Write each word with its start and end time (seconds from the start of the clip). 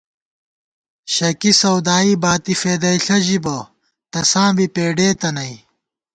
شکی 1.13 1.51
سَودائی 1.61 2.13
باتی 2.23 2.53
فېدَئیݪہ 2.61 3.17
ژِبہ، 3.25 3.57
تساں 4.11 4.49
بی 4.55 4.65
پېڈېتہ 4.75 5.29
نئ 5.35 5.53